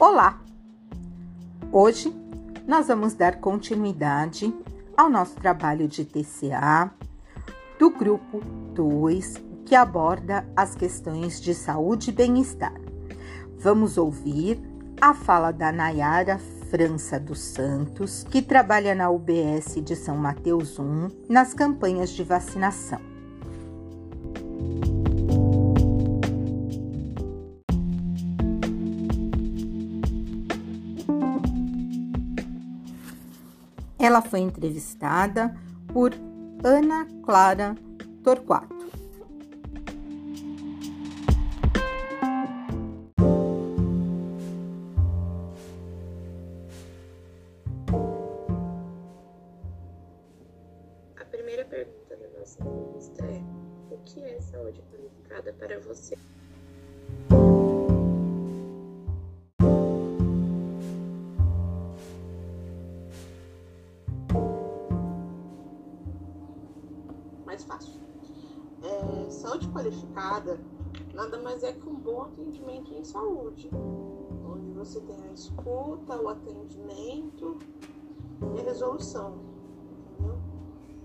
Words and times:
Olá! 0.00 0.38
Hoje 1.72 2.14
nós 2.68 2.86
vamos 2.86 3.14
dar 3.14 3.40
continuidade 3.40 4.54
ao 4.96 5.10
nosso 5.10 5.34
trabalho 5.34 5.88
de 5.88 6.04
TCA 6.04 6.88
do 7.80 7.90
grupo 7.90 8.40
2, 8.74 9.34
que 9.66 9.74
aborda 9.74 10.46
as 10.56 10.76
questões 10.76 11.40
de 11.40 11.52
saúde 11.52 12.10
e 12.10 12.12
bem-estar. 12.12 12.80
Vamos 13.58 13.98
ouvir 13.98 14.62
a 15.00 15.12
fala 15.12 15.50
da 15.50 15.72
Nayara 15.72 16.38
França 16.70 17.18
dos 17.18 17.40
Santos, 17.40 18.22
que 18.22 18.40
trabalha 18.40 18.94
na 18.94 19.10
UBS 19.10 19.82
de 19.82 19.96
São 19.96 20.16
Mateus 20.16 20.78
1 20.78 21.08
nas 21.28 21.52
campanhas 21.52 22.10
de 22.10 22.22
vacinação. 22.22 23.17
Ela 33.98 34.22
foi 34.22 34.40
entrevistada 34.40 35.52
por 35.92 36.12
Ana 36.62 37.06
Clara 37.24 37.74
Torquato. 38.22 38.76
A 51.16 51.24
primeira 51.24 51.64
pergunta 51.64 52.16
da 52.16 52.38
nossa 52.38 52.62
entrevista 52.62 53.24
é: 53.24 53.42
o 53.90 53.98
que 54.04 54.22
é 54.22 54.40
saúde 54.40 54.80
qualificada 54.92 55.52
para 55.54 55.80
você? 55.80 56.16
Qualificada 69.78 70.58
nada 71.14 71.40
mais 71.40 71.62
é 71.62 71.72
que 71.72 71.88
um 71.88 71.94
bom 71.94 72.22
atendimento 72.22 72.92
em 72.92 73.04
saúde, 73.04 73.70
onde 73.72 74.72
você 74.72 75.00
tem 75.00 75.22
a 75.22 75.32
escuta, 75.32 76.20
o 76.20 76.28
atendimento 76.28 77.58
e 78.56 78.60
a 78.60 78.64
resolução, 78.64 79.38
entendeu? 80.10 80.36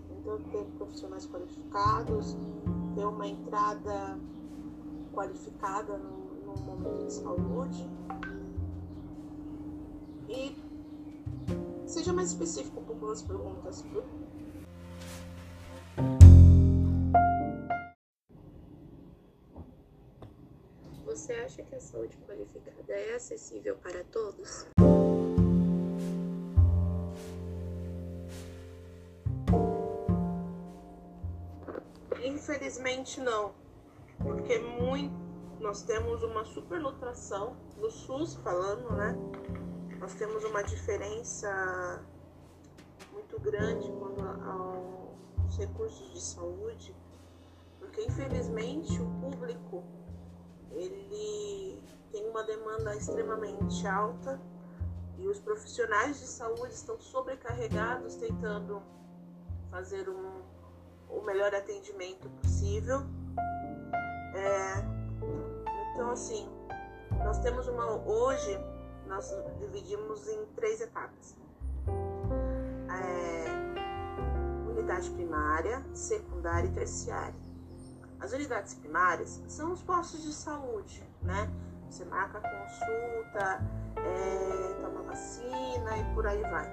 Então, 0.10 0.40
ter 0.52 0.66
profissionais 0.78 1.28
qualificados, 1.28 2.36
ter 2.96 3.06
uma 3.06 3.28
entrada 3.28 4.20
qualificada 5.14 5.98
no, 5.98 6.34
no 6.44 6.56
momento 6.64 7.06
de 7.06 7.14
saúde 7.14 7.90
e 10.28 10.56
seja 11.86 12.12
mais 12.12 12.30
específico 12.30 12.80
um 12.80 12.84
pouco 12.84 13.06
perguntas, 13.28 13.86
Você 21.06 21.34
acha 21.34 21.62
que 21.64 21.76
a 21.76 21.80
saúde 21.80 22.18
qualificada 22.26 22.94
é 22.94 23.16
acessível 23.16 23.76
para 23.78 24.04
todos? 24.06 24.66
Infelizmente 32.24 33.20
não, 33.20 33.54
porque 34.18 34.58
muito, 34.60 35.14
nós 35.60 35.82
temos 35.84 36.24
uma 36.24 36.46
superlotação 36.46 37.56
no 37.78 37.92
SUS 37.92 38.36
falando, 38.36 38.90
né? 38.94 39.16
Nós 40.00 40.14
temos 40.16 40.44
uma 40.46 40.64
diferença 40.64 42.04
muito 43.12 43.40
grande 43.40 43.92
quanto 43.92 44.22
aos 44.22 45.58
recursos 45.58 46.14
de 46.14 46.22
saúde, 46.22 46.96
porque 47.80 48.04
infelizmente 48.04 49.02
o 49.02 49.10
público 49.22 49.84
ele 50.76 51.82
tem 52.12 52.30
uma 52.30 52.44
demanda 52.44 52.96
extremamente 52.96 53.88
alta 53.88 54.40
e 55.18 55.28
os 55.28 55.40
profissionais 55.40 56.20
de 56.20 56.28
saúde 56.28 56.74
estão 56.74 57.00
sobrecarregados 57.00 58.16
tentando 58.16 58.82
fazer 59.70 60.10
um, 60.10 60.42
o 61.10 61.22
melhor 61.22 61.54
atendimento 61.54 62.30
possível. 62.42 63.02
É, 64.36 65.94
então, 65.94 66.12
assim, 66.12 66.50
nós 67.24 67.40
temos 67.40 67.68
uma. 67.68 67.86
Hoje, 68.08 68.60
nós 69.08 69.32
dividimos 69.60 70.28
em 70.28 70.46
três 70.56 70.82
etapas: 70.82 71.36
é, 72.90 74.70
unidade 74.70 75.10
primária, 75.12 75.84
secundária 75.94 76.68
e 76.68 76.72
terciária. 76.72 77.53
As 78.24 78.32
unidades 78.32 78.74
primárias 78.76 79.44
são 79.50 79.74
os 79.74 79.84
postos 79.84 80.24
de 80.24 80.32
saúde, 80.32 81.04
né? 81.22 81.52
Você 81.90 82.06
marca 82.06 82.40
consulta, 82.40 83.62
é, 83.98 84.82
toma 84.82 85.04
vacina 85.04 85.98
e 85.98 86.16
por 86.16 86.26
aí 86.26 86.42
vai. 86.42 86.72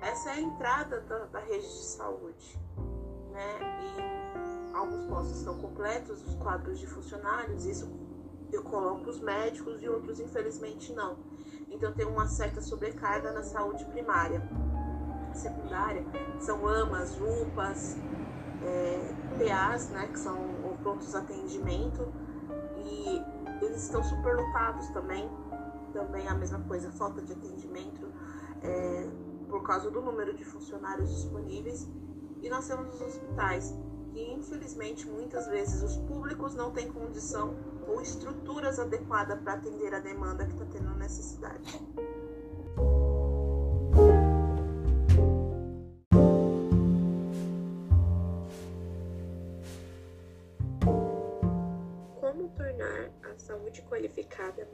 Essa 0.00 0.30
é 0.30 0.32
a 0.32 0.40
entrada 0.40 1.02
da, 1.02 1.26
da 1.26 1.38
rede 1.40 1.66
de 1.66 1.84
saúde, 1.84 2.58
né? 3.30 3.58
E 3.98 4.74
alguns 4.74 5.04
postos 5.04 5.36
estão 5.36 5.58
completos, 5.58 6.26
os 6.26 6.34
quadros 6.36 6.78
de 6.78 6.86
funcionários, 6.86 7.66
isso 7.66 7.92
eu 8.50 8.62
coloco 8.62 9.10
os 9.10 9.20
médicos 9.20 9.82
e 9.82 9.88
outros 9.90 10.18
infelizmente 10.18 10.94
não. 10.94 11.18
Então 11.70 11.92
tem 11.92 12.06
uma 12.06 12.26
certa 12.26 12.62
sobrecarga 12.62 13.32
na 13.32 13.42
saúde 13.42 13.84
primária. 13.84 14.42
Secundária 15.34 16.02
são 16.40 16.66
AMAs, 16.66 17.20
UPAs, 17.20 17.98
é, 18.64 19.14
PAs, 19.38 19.88
né, 19.90 20.08
que 20.08 20.18
são 20.18 20.34
o 20.34 20.76
prontos 20.82 21.14
atendimento, 21.14 22.12
e 22.84 23.22
eles 23.64 23.84
estão 23.84 24.02
superlotados 24.02 24.88
também, 24.88 25.30
também 25.92 26.26
a 26.28 26.34
mesma 26.34 26.60
coisa, 26.60 26.90
falta 26.92 27.22
de 27.22 27.32
atendimento 27.32 28.06
é, 28.62 29.08
por 29.48 29.62
causa 29.62 29.90
do 29.90 30.00
número 30.00 30.34
de 30.34 30.44
funcionários 30.44 31.10
disponíveis. 31.14 31.88
E 32.40 32.48
nós 32.48 32.66
temos 32.66 32.92
os 32.94 33.00
hospitais, 33.00 33.74
que 34.12 34.32
infelizmente 34.32 35.08
muitas 35.08 35.46
vezes 35.46 35.82
os 35.82 35.96
públicos 36.08 36.54
não 36.54 36.72
têm 36.72 36.90
condição 36.90 37.54
ou 37.86 38.00
estruturas 38.00 38.78
adequadas 38.78 39.40
para 39.40 39.54
atender 39.54 39.94
a 39.94 40.00
demanda 40.00 40.44
que 40.46 40.52
está 40.52 40.64
tendo 40.66 40.94
necessidade. 40.96 41.80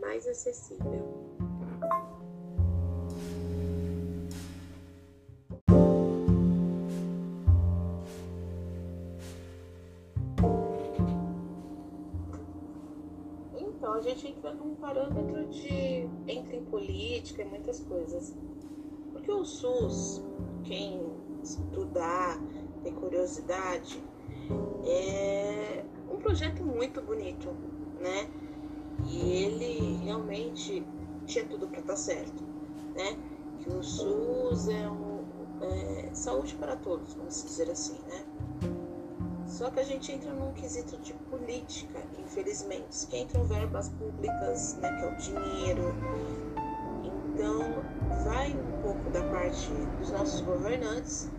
Mais 0.01 0.27
acessível? 0.27 1.29
Então, 13.57 13.93
a 13.95 14.01
gente 14.01 14.27
entra 14.29 14.53
num 14.55 14.75
parâmetro 14.77 15.47
de. 15.47 16.09
entra 16.27 16.57
em 16.57 16.65
política 16.65 17.43
e 17.43 17.45
muitas 17.45 17.81
coisas. 17.81 18.35
Porque 19.13 19.31
o 19.31 19.45
SUS, 19.45 20.23
quem 20.65 21.01
estudar, 21.43 22.39
tem 22.83 22.95
curiosidade, 22.95 24.03
é 24.85 25.85
um 26.11 26.19
projeto 26.19 26.65
muito 26.65 27.00
bonito, 27.03 27.49
né? 28.00 28.29
E 29.06 29.45
ele 29.45 30.05
realmente 30.05 30.85
tinha 31.27 31.45
tudo 31.45 31.69
para 31.69 31.81
estar 31.81 31.97
certo, 31.97 32.43
né? 32.95 33.17
Que 33.61 33.71
o 33.71 33.83
SUS 33.83 34.69
é, 34.69 34.89
um, 34.89 35.25
é 35.62 36.11
saúde 36.15 36.55
para 36.55 36.77
todos, 36.77 37.15
vamos 37.15 37.43
dizer 37.43 37.71
assim, 37.71 37.99
né? 38.09 38.25
Só 39.49 39.71
que 39.71 39.81
a 39.81 39.85
gente 39.85 40.12
entra 40.12 40.33
num 40.33 40.53
quesito 40.53 40.97
de 40.99 41.15
política, 41.15 41.99
infelizmente, 42.19 43.06
que 43.06 43.19
entram 43.19 43.45
verbas 43.45 43.89
públicas, 43.89 44.77
né, 44.77 44.93
que 44.93 45.05
é 45.05 45.09
o 45.09 45.17
dinheiro. 45.17 45.94
Então, 47.03 47.59
vai 48.25 48.53
um 48.53 48.83
pouco 48.83 49.11
da 49.11 49.23
parte 49.31 49.71
dos 49.99 50.11
nossos 50.11 50.43
governantes, 50.43 51.31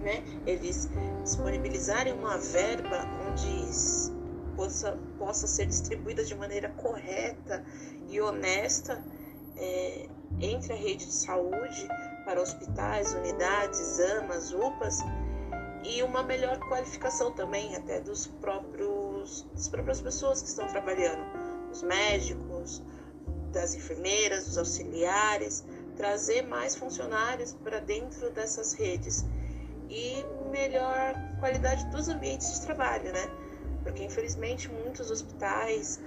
né, 0.00 0.22
eles 0.46 0.88
disponibilizarem 1.24 2.12
uma 2.12 2.38
verba 2.38 3.04
onde 3.28 4.15
possa, 4.56 4.98
possa 5.18 5.46
ser 5.46 5.66
distribuída 5.66 6.24
de 6.24 6.34
maneira 6.34 6.70
correta 6.70 7.64
e 8.08 8.20
honesta 8.20 9.04
é, 9.56 10.08
entre 10.40 10.72
a 10.72 10.76
rede 10.76 11.06
de 11.06 11.12
saúde 11.12 11.86
para 12.24 12.40
hospitais, 12.40 13.14
unidades, 13.14 14.00
AMAs, 14.00 14.52
UPAs 14.52 14.98
e 15.84 16.02
uma 16.02 16.22
melhor 16.22 16.58
qualificação 16.58 17.32
também 17.32 17.76
até 17.76 18.00
dos 18.00 18.26
próprios 18.26 19.46
das 19.52 19.68
próprias 19.68 20.00
pessoas 20.00 20.42
que 20.42 20.48
estão 20.48 20.66
trabalhando, 20.68 21.22
os 21.70 21.82
médicos, 21.82 22.82
das 23.52 23.74
enfermeiras, 23.74 24.46
dos 24.46 24.58
auxiliares, 24.58 25.64
trazer 25.96 26.42
mais 26.42 26.76
funcionários 26.76 27.54
para 27.54 27.80
dentro 27.80 28.30
dessas 28.30 28.72
redes. 28.72 29.24
E 29.88 30.24
melhor 30.50 31.14
qualidade 31.38 31.86
dos 31.90 32.08
ambientes 32.08 32.52
de 32.54 32.66
trabalho, 32.66 33.12
né? 33.12 33.30
Porque 33.86 34.02
infelizmente 34.02 34.68
muitos 34.68 35.12
hospitais, 35.12 36.00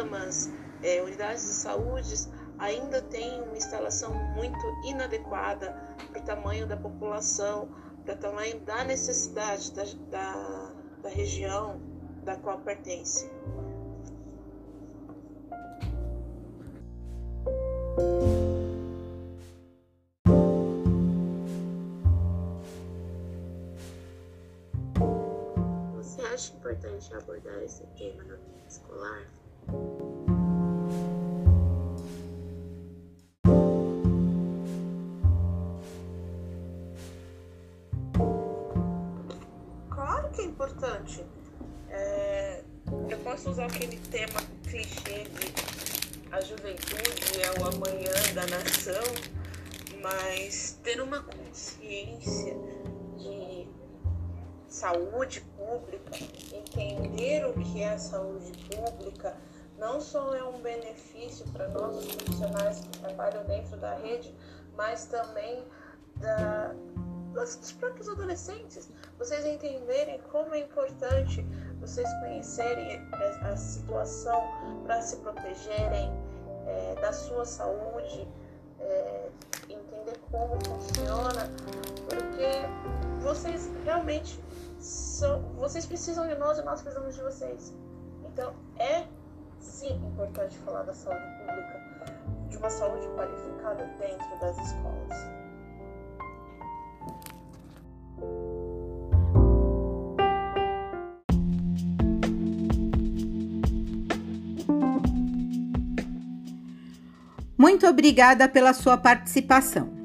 AMAs, 0.00 0.48
é, 0.84 1.02
unidades 1.02 1.42
de 1.42 1.52
saúde 1.52 2.14
ainda 2.60 3.02
têm 3.02 3.42
uma 3.42 3.56
instalação 3.56 4.14
muito 4.36 4.64
inadequada 4.84 5.76
para 6.12 6.22
o 6.22 6.24
tamanho 6.24 6.64
da 6.64 6.76
população, 6.76 7.68
para 8.04 8.14
o 8.14 8.18
tamanho 8.18 8.60
da 8.60 8.84
necessidade 8.84 9.72
da, 9.72 9.82
da, 10.12 10.72
da 11.02 11.08
região 11.08 11.80
da 12.22 12.36
qual 12.36 12.60
pertence. 12.60 13.28
Você 17.96 18.51
acha 26.42 26.54
importante 26.56 27.14
abordar 27.14 27.62
esse 27.62 27.84
tema 27.96 28.24
no 28.24 28.34
ambiente 28.34 28.68
escolar? 28.68 29.28
Claro 39.88 40.30
que 40.32 40.40
é 40.40 40.44
importante. 40.44 41.24
É, 41.88 42.64
eu 43.08 43.18
posso 43.18 43.50
usar 43.50 43.66
aquele 43.66 43.98
tema 44.10 44.40
clichê 44.68 45.24
de 45.24 45.72
a 46.32 46.40
juventude 46.40 47.42
é 47.42 47.60
o 47.60 47.66
amanhã 47.66 48.34
da 48.34 48.46
nação, 48.46 49.04
mas 50.02 50.78
ter 50.82 51.00
uma 51.00 51.22
consciência 51.22 52.56
de 53.18 53.68
saúde 54.82 55.40
pública, 55.56 56.10
entender 56.52 57.46
o 57.46 57.52
que 57.52 57.84
é 57.84 57.96
saúde 57.96 58.50
pública, 58.66 59.36
não 59.78 60.00
só 60.00 60.34
é 60.34 60.42
um 60.42 60.60
benefício 60.60 61.46
para 61.52 61.68
nós, 61.68 61.98
os 61.98 62.16
profissionais 62.16 62.80
que 62.80 62.98
trabalham 62.98 63.44
dentro 63.44 63.76
da 63.76 63.94
rede, 63.94 64.34
mas 64.76 65.04
também 65.04 65.64
da, 66.16 66.74
dos 67.32 67.70
próprios 67.70 68.08
adolescentes. 68.08 68.90
Vocês 69.20 69.46
entenderem 69.46 70.20
como 70.32 70.52
é 70.52 70.58
importante 70.58 71.46
vocês 71.80 72.08
conhecerem 72.18 73.00
a, 73.42 73.56
situação 73.56 74.42
para 74.82 75.00
se 75.00 75.16
protegerem 75.18 76.10
é, 76.66 76.96
da 77.00 77.12
sua 77.12 77.44
saúde, 77.44 78.26
é, 78.80 79.28
entender 79.68 80.18
como 80.28 80.58
funciona, 80.64 81.48
porque 82.08 83.22
vocês 83.22 83.70
realmente 83.84 84.40
vocês 85.56 85.86
precisam 85.86 86.26
de 86.26 86.34
nós 86.34 86.58
e 86.58 86.62
nós 86.62 86.82
precisamos 86.82 87.14
de 87.14 87.22
vocês. 87.22 87.74
Então 88.24 88.52
é 88.78 89.04
sim 89.60 89.94
importante 90.06 90.58
falar 90.58 90.82
da 90.82 90.92
saúde 90.92 91.22
pública, 91.38 91.80
de 92.48 92.56
uma 92.56 92.68
saúde 92.68 93.06
qualificada 93.08 93.84
dentro 93.98 94.40
das 94.40 94.58
escolas. 94.58 95.42
Muito 107.56 107.86
obrigada 107.86 108.48
pela 108.48 108.72
sua 108.72 108.98
participação. 108.98 110.01